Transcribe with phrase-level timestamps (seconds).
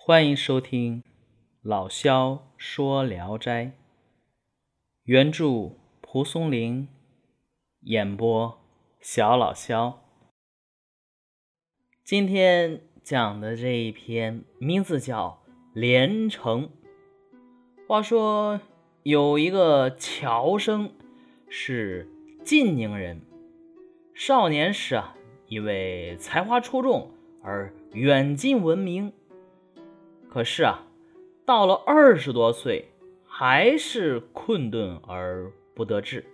[0.00, 1.02] 欢迎收听
[1.60, 3.64] 老萧说《聊斋》，
[5.02, 6.88] 原著蒲松龄，
[7.80, 8.58] 演播
[9.00, 10.02] 小老萧。
[12.04, 15.42] 今天讲的这一篇名字叫
[15.74, 16.68] 《连城》。
[17.86, 18.60] 话说
[19.02, 20.92] 有一个乔生，
[21.50, 22.08] 是
[22.42, 23.20] 晋宁人，
[24.14, 25.14] 少年时啊，
[25.48, 27.10] 因为才华出众
[27.42, 29.12] 而远近闻名。
[30.38, 30.86] 可是啊，
[31.44, 32.92] 到了二十多岁，
[33.26, 36.24] 还是困顿而不得志。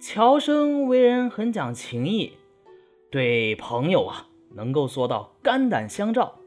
[0.00, 2.32] 乔生为人很讲情义，
[3.08, 6.40] 对朋友啊能够做到肝胆相照。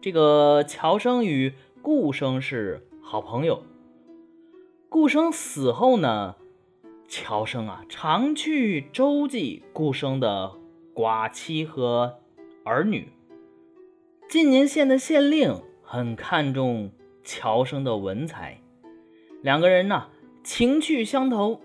[0.00, 3.62] 这个乔生与顾生是好朋友。
[4.88, 6.34] 顾生死后呢，
[7.06, 10.54] 乔生啊常去周济顾生的
[10.92, 12.18] 寡妻和
[12.64, 13.12] 儿女。
[14.30, 16.92] 晋宁县的县令很看重
[17.24, 18.60] 乔生的文采，
[19.42, 20.06] 两个人呢
[20.44, 21.60] 情趣相投。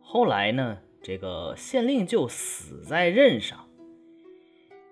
[0.00, 3.66] 后来呢，这个县令就死在任上，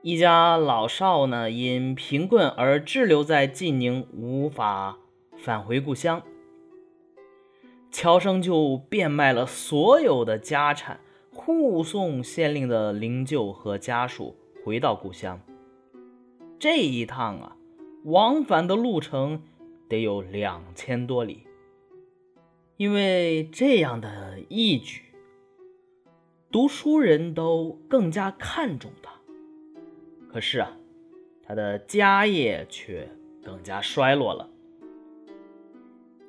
[0.02, 4.96] 一家老少呢因贫困而滞留在晋宁，无法
[5.36, 6.22] 返回故乡。
[7.90, 11.00] 乔生就变卖了所有的家产，
[11.32, 15.40] 护送县令的灵柩和家属回到故乡。
[16.58, 17.56] 这一趟啊，
[18.04, 19.42] 往返的路程
[19.88, 21.46] 得有两千多里。
[22.76, 25.02] 因为这样的义举，
[26.50, 29.12] 读书人都更加看重他。
[30.32, 30.76] 可是啊，
[31.42, 33.08] 他的家业却
[33.44, 34.50] 更加衰落了。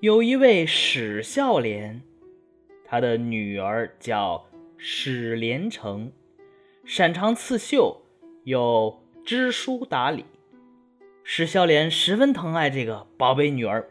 [0.02, 2.02] 有一位史孝廉，
[2.84, 4.45] 他的女儿叫
[4.78, 6.12] 史连成，
[6.84, 8.02] 擅长刺绣，
[8.44, 9.05] 又。
[9.26, 10.23] 知书达理，
[11.23, 13.90] 史孝廉十分疼爱这个宝贝女儿。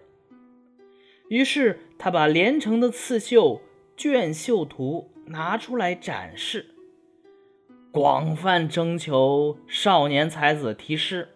[1.28, 3.60] 于是他把连城的刺绣
[3.96, 6.66] 卷绣图拿出来展示，
[7.90, 11.30] 广泛征求少年才子题诗，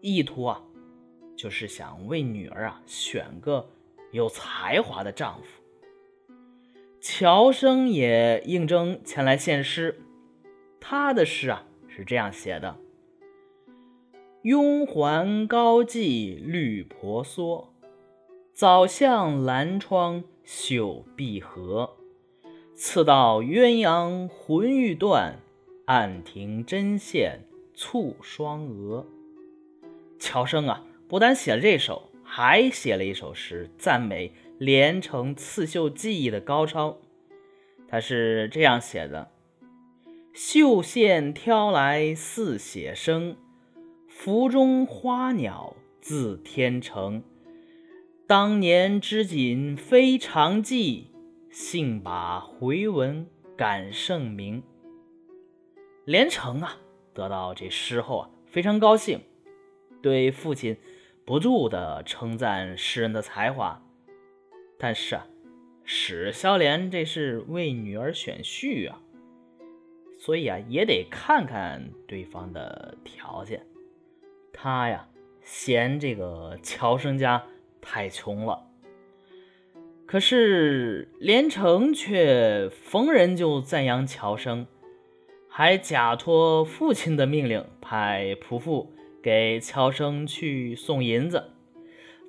[0.00, 0.62] 意图啊，
[1.36, 3.68] 就是想为女儿啊选个
[4.12, 5.60] 有才华的丈夫。
[7.00, 10.00] 乔生也应征前来献诗，
[10.78, 11.64] 他的诗啊。
[11.88, 12.76] 是这样写的
[14.46, 17.74] ：“雍环高髻绿婆娑，
[18.52, 21.96] 早向兰窗绣碧荷。
[22.72, 25.40] 次到鸳鸯魂欲断，
[25.86, 27.40] 暗停针线
[27.76, 29.04] 蹙双蛾。”
[30.20, 36.98] 乔生啊，不但写了这首，还写了一首诗，赞美连城刺绣技艺的高超。
[37.88, 39.32] 他是这样写的。
[40.32, 43.36] 绣线挑来似写生，
[44.18, 47.22] 福中花鸟自天成。
[48.26, 51.10] 当年织锦非常技，
[51.50, 53.28] 幸把回文
[53.58, 54.62] 感盛名。
[56.06, 56.78] 连城啊，
[57.12, 59.20] 得到这诗后啊，非常高兴，
[60.00, 60.78] 对父亲
[61.26, 63.82] 不住的称赞诗人的才华。
[64.78, 65.26] 但是啊，
[65.84, 68.98] 史孝廉这是为女儿选婿啊。
[70.18, 73.64] 所以啊，也得看看对方的条件。
[74.56, 75.06] 他呀，
[75.42, 77.44] 嫌这个乔生家
[77.80, 78.62] 太穷了。
[80.06, 84.66] 可是连城却逢人就赞扬乔生，
[85.48, 91.50] 还假托父亲的命令，派仆妇给乔生去送银子，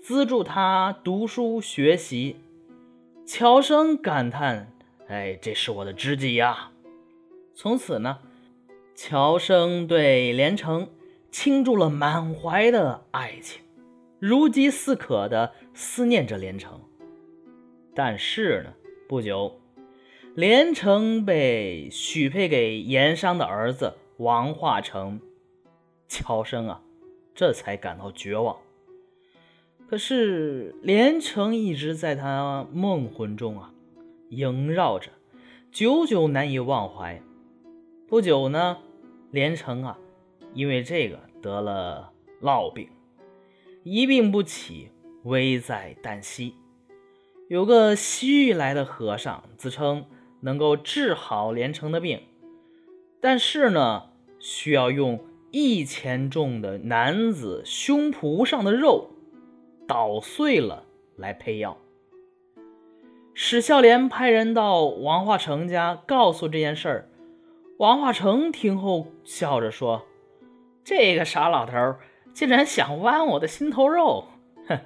[0.01, 2.37] 资助他读书学习。
[3.25, 4.71] 乔生感叹
[5.07, 6.71] ：“哎，这是我的知己呀。”
[7.53, 8.19] 从此呢，
[8.95, 10.89] 乔生对连城
[11.31, 13.61] 倾注了满怀的爱情，
[14.19, 16.81] 如饥似渴的思念着连城。
[17.93, 18.73] 但是呢，
[19.07, 19.59] 不久，
[20.35, 25.19] 连城被许配给盐商的儿子王化成，
[26.07, 26.81] 乔生啊，
[27.33, 28.57] 这才感到绝望。
[29.89, 33.73] 可是连城一直在他梦魂中啊
[34.29, 35.09] 萦绕着，
[35.71, 37.21] 久久难以忘怀。
[38.07, 38.77] 不久呢，
[39.31, 39.97] 连城啊，
[40.53, 42.11] 因为这个得了
[42.41, 42.89] 烙病，
[43.83, 44.91] 一病不起，
[45.23, 46.53] 危在旦夕。
[47.47, 50.03] 有个西域来的和尚，自称
[50.41, 52.19] 能够治好连城的病，
[53.21, 54.09] 但是呢，
[54.39, 59.11] 需要用一千重的男子胸脯上的肉
[59.87, 60.83] 捣碎了
[61.15, 61.77] 来配药。
[63.33, 67.09] 史孝廉派人到王化成家，告诉这件事儿。
[67.77, 70.03] 王化成听后笑着说
[70.87, 71.97] ：“这个傻老头
[72.33, 74.23] 竟然想剜我的心头肉！
[74.69, 74.79] 哼！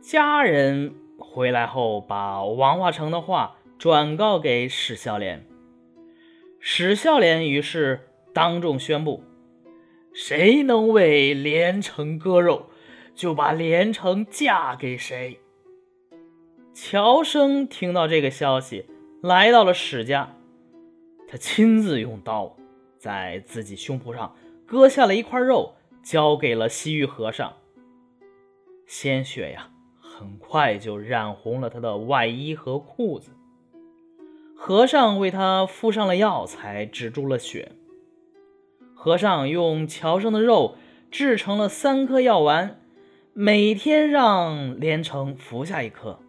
[0.00, 5.44] 家人回来后，把王化成的话转告给史孝廉。
[6.58, 9.22] 史孝廉于是当众宣布：
[10.14, 12.70] 谁能为连城割肉，
[13.14, 15.38] 就把连城嫁给谁。
[16.72, 18.86] 乔生听到这个消息，
[19.22, 20.34] 来到了史家，
[21.28, 22.56] 他亲自用刀
[22.96, 24.34] 在自己胸脯上
[24.68, 25.74] 割下了一块肉。
[26.00, 27.52] 交给了西域和尚，
[28.86, 29.68] 鲜血呀，
[30.00, 33.32] 很快就染红了他的外衣和裤子。
[34.56, 37.72] 和尚为他敷上了药材，止住了血。
[38.94, 40.76] 和尚用乔生的肉
[41.10, 42.80] 制成了三颗药丸，
[43.34, 46.20] 每天让连城服下一颗。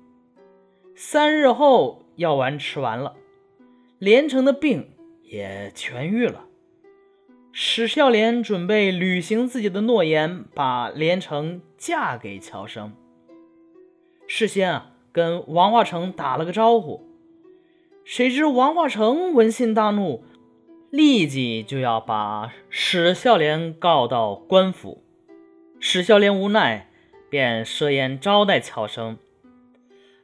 [0.94, 3.16] 三日后，药丸吃完了，
[3.98, 4.92] 连城的病
[5.24, 6.49] 也痊愈了。
[7.52, 12.94] 史孝廉准备履行自己的诺言，把连城嫁给乔生。
[14.28, 17.10] 事先啊，跟王化成打了个招呼。
[18.06, 20.24] 谁知王化成闻信大怒，
[20.92, 25.04] 立即就要把史孝廉告到官府。
[25.80, 26.88] 史孝廉无奈，
[27.30, 29.18] 便设宴招待乔生，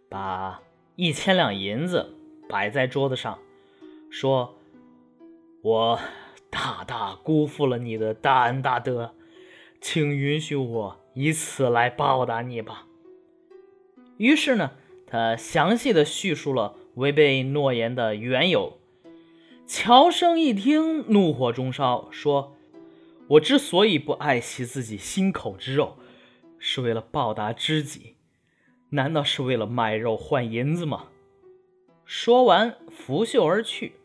[0.07, 0.61] 把
[0.95, 2.15] 一千两银子
[2.47, 3.39] 摆在桌子上，
[4.09, 4.55] 说
[5.63, 5.99] ：“我。”
[6.49, 9.15] 大大辜负了你的大恩大德，
[9.81, 12.87] 请允许我以此来报答你吧。
[14.17, 14.71] 于是呢，
[15.05, 18.79] 他详细的叙述了违背诺言的缘由。
[19.67, 22.55] 乔生一听，怒火中烧，说
[23.29, 25.97] ：“我之所以不爱惜自己心口之肉，
[26.59, 28.15] 是为了报答知己，
[28.91, 31.07] 难道是为了卖肉换银子吗？”
[32.05, 33.95] 说完，拂袖而去。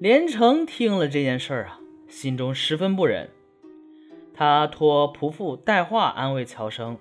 [0.00, 3.30] 连城听了这件事儿啊，心中十分不忍。
[4.32, 6.96] 他托仆妇带话安慰乔生，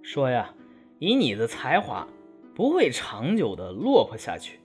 [0.00, 0.54] 说：“呀，
[0.98, 2.08] 以你的才华，
[2.54, 4.60] 不会长久的落魄下去。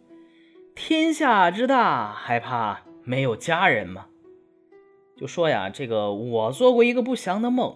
[0.76, 4.08] 天下之大，还怕没有家人吗？”
[5.18, 7.76] 就说呀，这个我做过一个不祥的梦，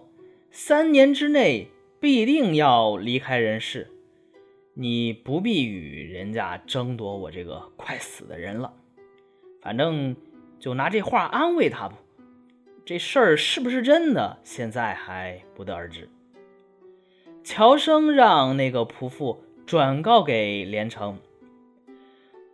[0.50, 1.68] 三年之内
[2.00, 3.90] 必定要离开人世。
[4.72, 8.72] 你不必与人家争夺我这个快死的人了。
[9.62, 10.16] 反正
[10.58, 11.98] 就拿这话安慰他吧。
[12.84, 16.10] 这事儿是不是真的，现在还不得而知。
[17.44, 21.18] 乔生让那个仆妇转告给连城，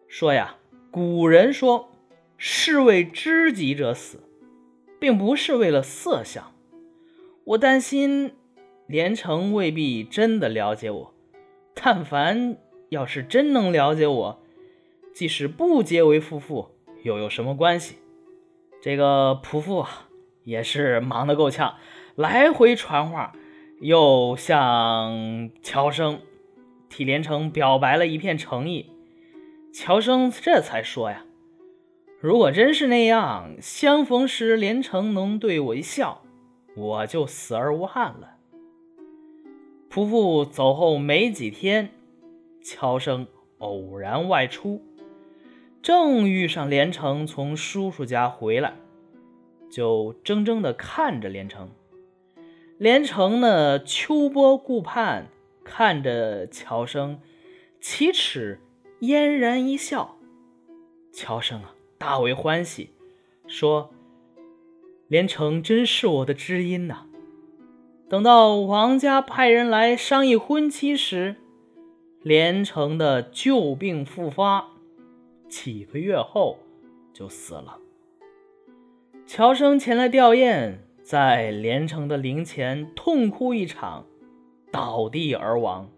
[0.07, 0.57] 说呀，
[0.91, 1.91] 古人说，
[2.37, 4.21] 是为知己者死，
[4.99, 6.53] 并不是为了色相。
[7.45, 8.35] 我担心
[8.87, 11.15] 连城未必真的了解我，
[11.75, 12.59] 但凡
[12.91, 14.43] 要是真能了解我，
[15.15, 16.75] 即使不结为夫妇。
[17.03, 17.97] 又有什么关系？
[18.81, 20.09] 这个仆妇啊，
[20.45, 21.75] 也是忙得够呛，
[22.15, 23.33] 来回传话，
[23.81, 26.21] 又向乔生
[26.89, 28.93] 替连城表白了一片诚意。
[29.73, 31.25] 乔生这才说呀
[32.21, 36.23] ：“如果真是那样，相逢时连城能对我一笑，
[36.77, 38.37] 我就死而无憾了。”
[39.91, 41.91] 仆妇走后没几天，
[42.63, 43.27] 乔生
[43.59, 44.83] 偶然外出。
[45.83, 48.75] 正遇上连城从叔叔家回来，
[49.71, 51.71] 就怔怔地看着连城。
[52.77, 55.27] 连城呢，秋波顾盼，
[55.65, 57.21] 看着乔生，
[57.81, 58.61] 启齿
[59.01, 60.17] 嫣然一笑。
[61.13, 62.91] 乔生啊，大为欢喜，
[63.47, 63.91] 说
[65.09, 67.07] ：“连城真是我的知音呐。”
[68.09, 71.37] 等到王家派人来商议婚期时，
[72.23, 74.69] 连城的旧病复发。
[75.49, 76.59] 几个月后
[77.13, 77.79] 就死了。
[79.27, 84.07] 乔生前来吊唁，在连城的灵前痛哭一场，
[84.71, 85.91] 倒地而亡。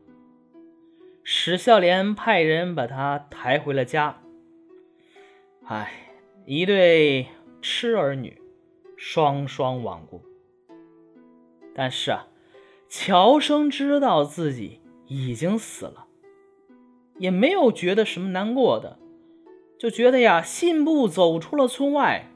[1.22, 4.22] 史孝廉派人把他抬回了家。
[5.64, 6.12] 唉，
[6.44, 7.28] 一对
[7.60, 8.40] 痴儿女，
[8.96, 10.22] 双双亡故。
[11.72, 12.26] 但是啊，
[12.88, 16.06] 乔生知道自己已经死了，
[17.18, 18.98] 也没有觉得什么难过的。
[19.80, 22.26] 就觉得呀，信步走出了村外，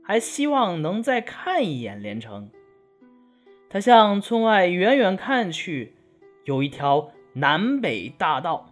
[0.00, 2.50] 还希望能再看一眼连城。
[3.68, 5.96] 他向村外远远看去，
[6.44, 8.66] 有一条南北大道，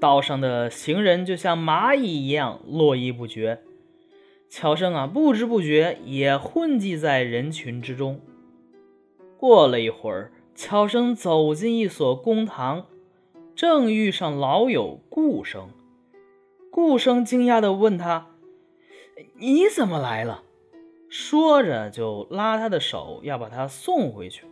[0.00, 3.60] 道上的行人就像蚂蚁一样络绎不绝。
[4.48, 8.20] 乔生啊，不知不觉也混迹在人群之中。
[9.36, 12.86] 过了一会儿，乔生走进一所公堂，
[13.54, 15.68] 正遇上老友顾生。
[16.70, 18.28] 顾生惊讶地问他
[19.38, 20.44] ：“你怎么来了？”
[21.10, 24.44] 说着就拉他的手，要把他送回去。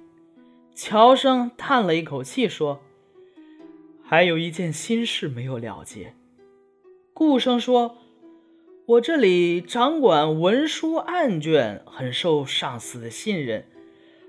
[0.74, 2.80] 乔生叹了一口气说
[4.02, 6.14] ：“还有一件心事没有了结。”
[7.14, 7.98] 顾生说
[8.86, 13.66] ：“我这里掌管文书案卷，很受上司的信任。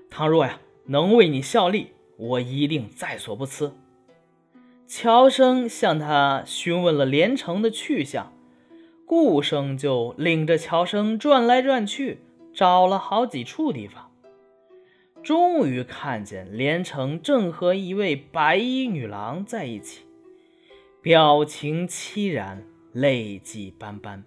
[0.08, 3.74] 倘若呀能为你效力，我一定在所不辞。”
[5.02, 8.34] 乔生向他询问了连城的去向，
[9.06, 12.18] 顾生就领着乔生转来转去，
[12.52, 14.10] 找了好几处地方，
[15.22, 20.02] 终于看见连城正和一位白衣女郎在一起，
[21.00, 24.22] 表情凄然，泪迹斑斑，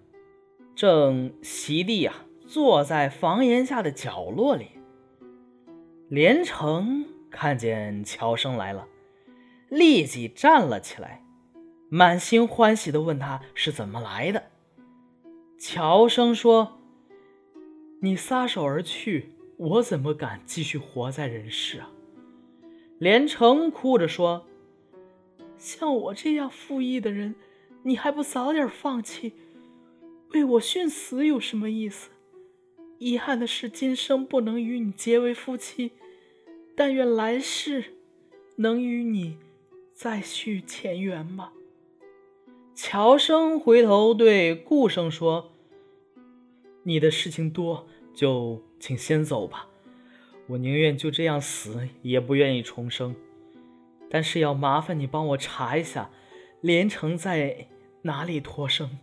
[0.74, 4.66] 正席地啊坐在房檐下的角落里。
[6.08, 8.88] 连城看见乔生来了。
[9.68, 11.24] 立即站了起来，
[11.88, 14.50] 满心欢喜地问他是怎么来的。
[15.58, 16.78] 乔生说
[18.02, 21.90] ：“你撒手而去，我怎么敢继续活在人世啊？”
[22.98, 24.46] 连城哭着说
[25.56, 27.34] ：“像我这样负义的人，
[27.82, 29.32] 你还不早点放弃，
[30.32, 32.10] 为我殉死有什么意思？
[32.98, 35.92] 遗憾的是，今生不能与你结为夫妻，
[36.76, 37.96] 但愿来世
[38.56, 39.38] 能与你。”
[40.04, 41.54] 再续前缘吧。
[42.74, 45.50] 乔生回头对顾生说
[46.84, 49.66] ：“你的事情多，就请先走吧。
[50.48, 53.16] 我宁愿就这样死，也不愿意重生。
[54.10, 56.10] 但是要麻烦你帮我查一下，
[56.60, 57.68] 连城在
[58.02, 58.98] 哪里脱生，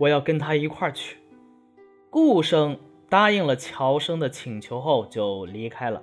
[0.00, 1.18] 我要跟他一块儿去。”
[2.10, 6.02] 顾生答应了乔生的请求后，就离开了。